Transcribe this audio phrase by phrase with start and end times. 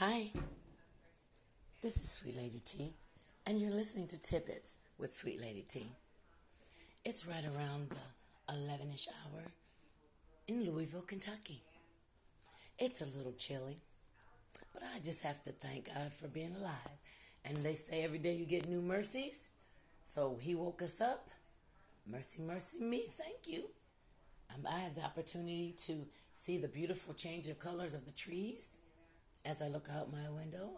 [0.00, 0.30] Hi,
[1.82, 2.94] this is Sweet Lady T,
[3.44, 5.92] and you're listening to Tidbits with Sweet Lady T.
[7.04, 9.42] It's right around the 11 ish hour
[10.48, 11.60] in Louisville, Kentucky.
[12.78, 13.76] It's a little chilly,
[14.72, 16.96] but I just have to thank God for being alive.
[17.44, 19.48] And they say every day you get new mercies,
[20.06, 21.28] so He woke us up.
[22.10, 23.64] Mercy, mercy me, thank you.
[24.48, 28.78] Um, I have the opportunity to see the beautiful change of colors of the trees
[29.44, 30.70] as I look out my window.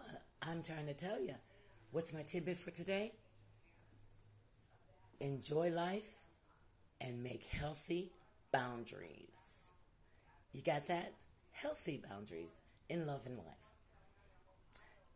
[0.42, 1.34] I'm trying to tell you,
[1.90, 3.12] what's my tidbit for today?
[5.20, 6.14] Enjoy life
[7.00, 8.10] and make healthy
[8.52, 9.66] boundaries.
[10.52, 11.12] You got that?
[11.52, 12.56] Healthy boundaries
[12.88, 13.46] in love and life.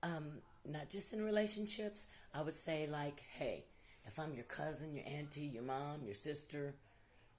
[0.02, 0.26] Um,
[0.64, 2.06] not just in relationships.
[2.34, 3.64] I would say like, hey,
[4.04, 6.74] if I'm your cousin, your auntie, your mom, your sister,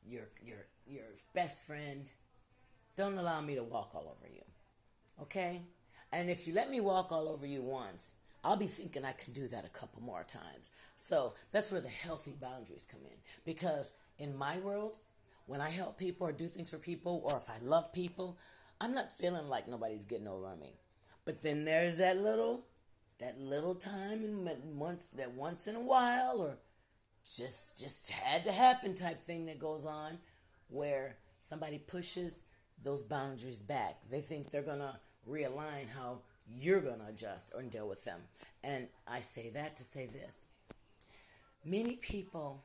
[0.06, 2.10] your your your best friend,
[2.96, 4.44] don't allow me to walk all over you.
[5.22, 5.62] Okay?
[6.12, 9.34] And if you let me walk all over you once, I'll be thinking I can
[9.34, 10.72] do that a couple more times.
[10.96, 13.18] So that's where the healthy boundaries come in.
[13.46, 14.98] Because in my world,
[15.48, 18.38] when I help people or do things for people, or if I love people,
[18.80, 20.74] I'm not feeling like nobody's getting over me.
[21.26, 22.66] But then there's that little,
[23.20, 26.58] that little time and once that once in a while, or
[27.26, 30.18] just just had to happen type thing that goes on,
[30.70, 32.44] where somebody pushes
[32.84, 33.96] those boundaries back.
[34.10, 38.20] They think they're gonna realign how you're going to adjust or deal with them.
[38.64, 40.46] And I say that to say this.
[41.66, 42.64] Many people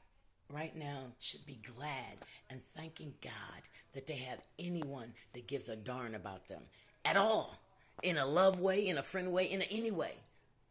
[0.49, 2.19] right now should be glad
[2.51, 3.63] and thanking God
[3.95, 6.63] that they have anyone that gives a darn about them
[7.05, 7.59] at all.
[8.03, 10.15] In a love way, in a friend way, in any way.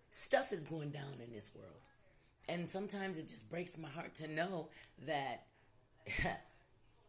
[0.09, 1.71] Stuff is going down in this world.
[2.49, 4.67] And sometimes it just breaks my heart to know
[5.05, 5.45] that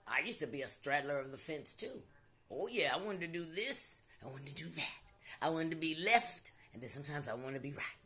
[0.06, 2.02] I used to be a straddler of the fence too.
[2.50, 5.00] Oh, yeah, I wanted to do this I wanted to do that.
[5.40, 7.96] I wanted to be left, and then sometimes I want to be right.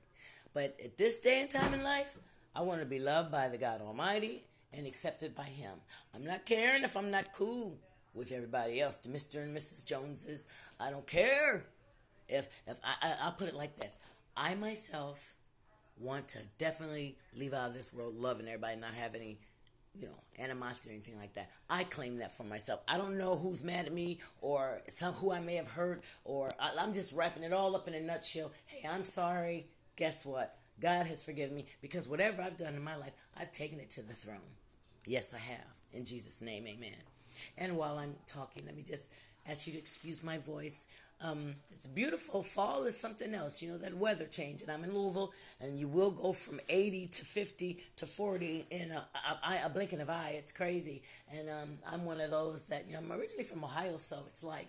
[0.55, 2.17] But at this day and time in life,
[2.55, 5.79] I want to be loved by the God Almighty and accepted by Him.
[6.15, 7.77] I'm not caring if I'm not cool
[8.15, 9.43] with everybody else, the Mr.
[9.43, 9.85] and Mrs.
[9.87, 10.49] Joneses.
[10.81, 11.67] I don't care.
[12.29, 13.99] If if I, I I'll put it like this,
[14.37, 15.35] I myself
[15.99, 19.39] want to definitely leave out of this world loving everybody, not have any
[19.99, 21.51] you know, animosity or anything like that.
[21.71, 22.81] I claim that for myself.
[22.89, 26.51] I don't know who's mad at me or some who I may have hurt or
[26.61, 28.53] I, I'm just wrapping it all up in a nutshell.
[28.67, 29.67] Hey, I'm sorry.
[29.97, 30.59] Guess what?
[30.81, 34.03] God has forgiven me because whatever I've done in my life, I've taken it to
[34.03, 34.39] the throne.
[35.07, 35.65] Yes, I have.
[35.95, 36.91] In Jesus' name, amen.
[37.57, 39.13] And while I'm talking, let me just
[39.49, 40.87] ask you to excuse my voice.
[41.21, 42.43] Um, it's beautiful.
[42.43, 43.63] Fall is something else.
[43.63, 44.63] You know, that weather change.
[44.63, 48.91] And I'm in Louisville, and you will go from 80 to 50 to 40 in
[48.91, 49.05] a,
[49.45, 50.35] a, a blinking of eye.
[50.39, 51.03] It's crazy.
[51.33, 54.45] And um, I'm one of those that, you know, I'm originally from Ohio, so it's
[54.45, 54.69] like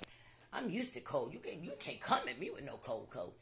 [0.54, 1.34] I'm used to cold.
[1.34, 3.34] You, can't, you can't come at me with no cold coat.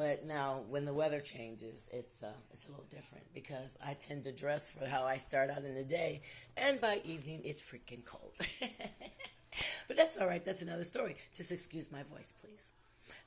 [0.00, 4.24] But now, when the weather changes, it's uh, it's a little different because I tend
[4.24, 6.22] to dress for how I start out in the day,
[6.56, 8.32] and by evening it's freaking cold.
[9.88, 10.42] but that's all right.
[10.42, 11.16] That's another story.
[11.34, 12.70] Just excuse my voice, please.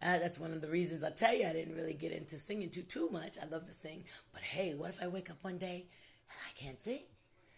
[0.01, 2.71] Uh, that's one of the reasons I tell you I didn't really get into singing
[2.71, 3.37] too too much.
[3.39, 5.85] I love to sing, but hey, what if I wake up one day
[6.27, 7.03] and I can't sing,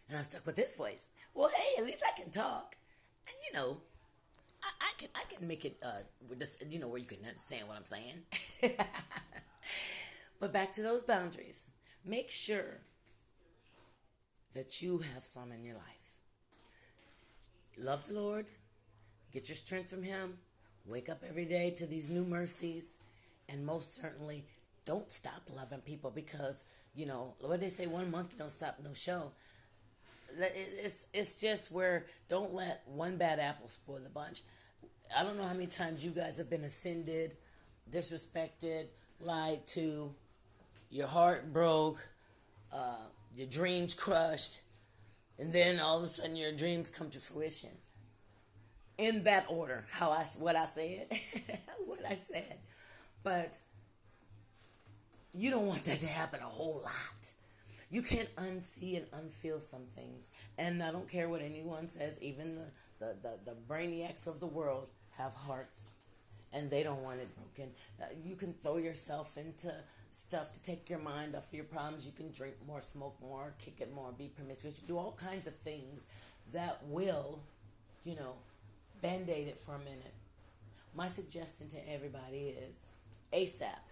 [0.09, 1.07] and I'm stuck with this voice?
[1.33, 2.75] Well, hey, at least I can talk,
[3.27, 3.77] and you know,
[4.97, 6.03] can I can make it uh,
[6.38, 8.78] just you know where you can understand what I'm saying.
[10.39, 11.67] but back to those boundaries.
[12.06, 12.81] Make sure
[14.53, 16.05] that you have some in your life
[17.78, 18.50] love the Lord,
[19.31, 20.38] get your strength from Him,
[20.85, 23.00] wake up every day to these new mercies,
[23.50, 24.45] and most certainly
[24.85, 26.63] don't stop loving people because,
[26.95, 29.31] you know, what they say, one month don't stop no show.
[30.38, 34.41] It's, it's just where don't let one bad apple spoil the bunch.
[35.17, 37.35] I don't know how many times you guys have been offended,
[37.91, 38.85] disrespected,
[39.19, 40.13] lied to,
[40.89, 42.05] your heart broke,
[42.73, 43.05] uh,
[43.35, 44.61] your dreams crushed,
[45.39, 47.71] and then all of a sudden your dreams come to fruition.
[48.97, 51.07] In that order, how I what I said,
[51.85, 52.59] what I said,
[53.23, 53.59] but
[55.34, 57.31] you don't want that to happen a whole lot.
[57.91, 62.22] You can't unsee and unfeel some things, and I don't care what anyone says.
[62.22, 62.66] Even the
[62.99, 64.87] the, the, the brainiacs of the world
[65.17, 65.91] have hearts,
[66.53, 67.72] and they don't want it broken.
[68.02, 69.73] Uh, you can throw yourself into
[70.09, 72.06] stuff to take your mind off of your problems.
[72.06, 74.82] You can drink more, smoke more, kick it more, be promiscuous.
[74.82, 76.08] You do all kinds of things
[76.53, 77.40] that will,
[78.03, 78.34] you know,
[79.02, 80.14] band aid it for a minute.
[80.96, 82.85] My suggestion to everybody is
[83.34, 83.84] ASAP,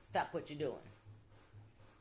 [0.00, 0.78] stop what you're doing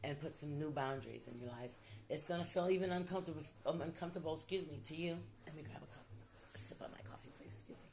[0.03, 1.71] and put some new boundaries in your life.
[2.09, 5.17] It's going to feel even uncomfortable, um, uncomfortable, excuse me, to you.
[5.45, 6.05] Let me grab a cup,
[6.53, 7.47] a sip of my coffee, please.
[7.47, 7.92] Excuse me.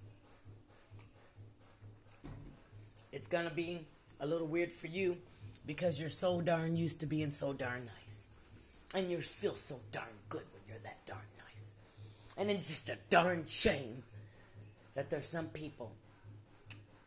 [3.13, 3.87] It's to be
[4.21, 5.19] a little weird for you
[5.67, 8.29] because you're so darn used to being so darn nice.
[8.95, 11.75] And you feel so darn good when you're that darn nice.
[12.37, 14.03] And it's just a darn shame
[14.95, 15.93] that there's some people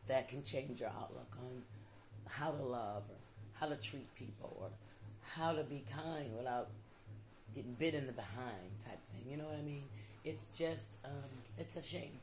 [0.06, 1.62] that can change your outlook on
[2.28, 3.16] how to love or
[3.60, 4.68] how to treat people or
[5.36, 6.68] how to be kind without
[7.54, 9.30] getting bit in the behind type thing.
[9.30, 9.84] You know what I mean?
[10.24, 12.18] It's just, um, it's a shame.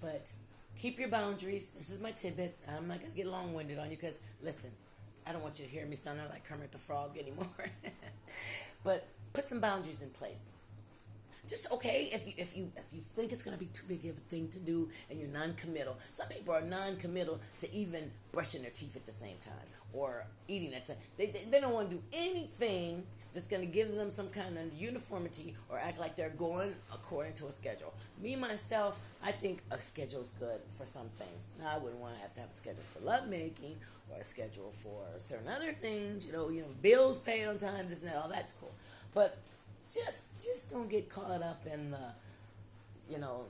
[0.00, 0.32] But
[0.76, 1.70] keep your boundaries.
[1.70, 2.56] This is my tidbit.
[2.68, 4.70] I'm not going to get long winded on you because, listen,
[5.26, 7.46] I don't want you to hear me sounding like Kermit the Frog anymore.
[8.84, 10.52] but put some boundaries in place.
[11.48, 14.16] Just okay if you if you if you think it's gonna be too big of
[14.16, 15.96] a thing to do and you're non-committal.
[16.12, 19.54] Some people are non-committal to even brushing their teeth at the same time
[19.92, 20.96] or eating at the same.
[21.16, 23.04] They they, they don't want to do anything
[23.36, 27.34] that's going to give them some kind of uniformity or act like they're going according
[27.34, 27.92] to a schedule.
[28.22, 31.50] Me myself, I think a schedule is good for some things.
[31.58, 33.76] Now I wouldn't want to have to have a schedule for lovemaking
[34.10, 36.26] or a schedule for certain other things.
[36.26, 37.86] You know, you know, bills paid on time.
[37.88, 38.72] This and that, all that's cool.
[39.12, 39.36] But
[39.92, 42.08] just just don't get caught up in the,
[43.06, 43.44] you know,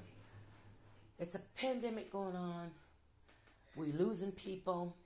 [1.20, 2.72] it's a pandemic going on.
[3.76, 4.96] We losing people.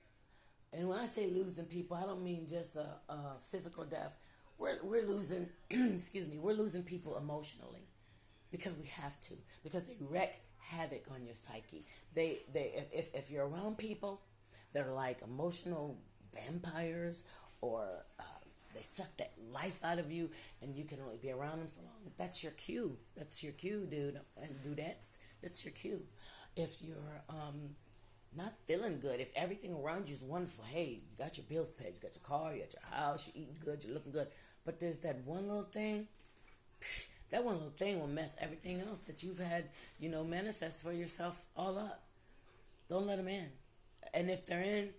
[0.73, 4.17] And when I say losing people, I don't mean just a, a physical death
[4.61, 7.87] we're, we're losing, excuse me, we're losing people emotionally
[8.51, 10.29] because we have to, because they wreak
[10.59, 11.85] havoc on your psyche.
[12.13, 14.21] They, they, if, if you're around people
[14.73, 15.97] that are like emotional
[16.33, 17.25] vampires
[17.59, 17.87] or
[18.19, 18.23] uh,
[18.75, 20.29] they suck that life out of you
[20.61, 22.97] and you can only be around them so long, that's your cue.
[23.17, 24.19] That's your cue, dude.
[24.41, 25.11] And do that.
[25.41, 26.03] That's your cue.
[26.55, 27.75] If you're, um,
[28.35, 31.93] not feeling good, if everything around you is wonderful, hey, you got your bills paid,
[31.95, 34.27] you got your car, you got your house, you're eating good, you're looking good,
[34.65, 36.07] but there's that one little thing.
[37.31, 39.69] That one little thing will mess everything else that you've had,
[39.99, 42.03] you know, manifest for yourself all up.
[42.89, 43.47] Don't let them in.
[44.13, 44.89] And if they're in,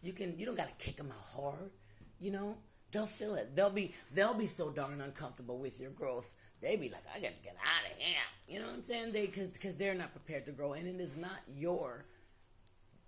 [0.00, 1.70] you can you don't gotta kick them out hard.
[2.18, 2.56] You know,
[2.92, 3.54] they'll feel it.
[3.54, 6.34] They'll be they'll be so darn uncomfortable with your growth.
[6.62, 8.16] They be like, I got to get out of here.
[8.48, 9.12] You know what I'm saying?
[9.12, 12.04] They because because they're not prepared to grow, and it is not your,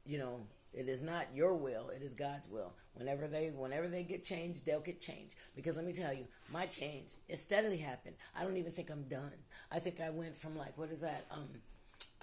[0.04, 0.40] you know,
[0.74, 2.72] it is not your will, it is God's will.
[2.94, 5.34] Whenever they whenever they get changed, they'll get changed.
[5.56, 8.16] Because let me tell you, my change it steadily happened.
[8.36, 9.32] I don't even think I'm done.
[9.72, 11.26] I think I went from like what is that?
[11.30, 11.48] Um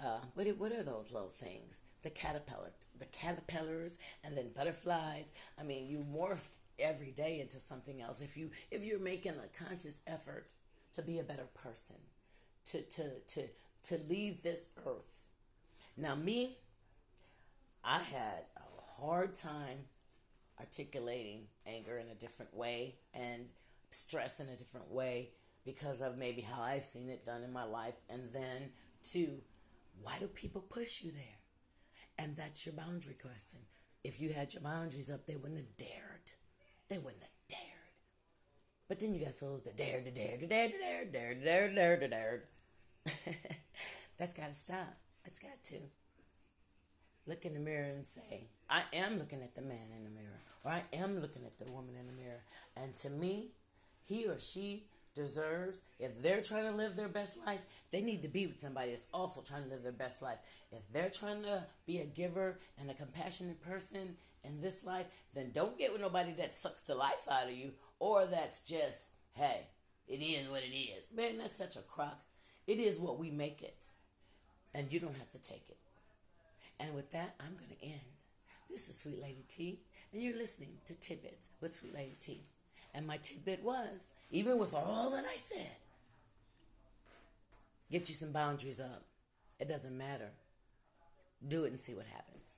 [0.00, 1.80] uh what what are those little things?
[2.02, 5.32] The caterpillar the caterpillars and then butterflies.
[5.58, 8.20] I mean you morph every day into something else.
[8.20, 10.52] If you if you're making a conscious effort
[10.92, 11.96] to be a better person,
[12.66, 13.42] to to to
[13.84, 15.26] to leave this earth.
[15.96, 16.56] Now me,
[17.84, 19.86] I had a hard time
[20.60, 23.46] articulating anger in a different way and
[23.90, 25.30] stress in a different way
[25.64, 27.94] because of maybe how I've seen it done in my life.
[28.08, 28.70] And then,
[29.02, 29.40] two,
[30.00, 31.40] why do people push you there?
[32.18, 33.60] And that's your boundary question.
[34.04, 36.32] If you had your boundaries up, they wouldn't have dared.
[36.88, 37.60] They wouldn't have dared.
[38.88, 41.68] But then you got souls that dare, to dare, to dare, to dare, dare, dare,
[41.68, 42.44] dare, dare, dare.
[44.18, 44.96] That's got to stop.
[45.24, 45.78] That's got to
[47.26, 50.40] look in the mirror and say, I am looking at the man in the mirror,
[50.64, 52.42] or I am looking at the woman in the mirror.
[52.76, 53.50] And to me,
[54.04, 54.84] he or she
[55.14, 57.60] deserves, if they're trying to live their best life,
[57.90, 60.38] they need to be with somebody that's also trying to live their best life.
[60.72, 65.50] If they're trying to be a giver and a compassionate person in this life, then
[65.52, 69.66] don't get with nobody that sucks the life out of you or that's just, hey,
[70.08, 71.08] it is what it is.
[71.14, 72.20] Man, that's such a crock.
[72.66, 73.84] It is what we make it.
[74.74, 75.76] And you don't have to take it.
[76.80, 78.00] And with that, I'm going to end.
[78.68, 79.80] This is Sweet Lady T,
[80.12, 82.42] and you're listening to Tidbits with Sweet Lady T.
[82.94, 85.76] And my tidbit was, even with all that I said,
[87.90, 89.04] get you some boundaries up.
[89.58, 90.30] It doesn't matter.
[91.46, 92.54] Do it and see what happens.